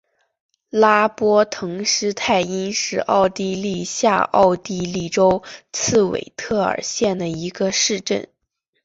[0.71, 8.27] 拉波滕施泰因是奥地利下奥地利州茨韦特尔县的一个市镇。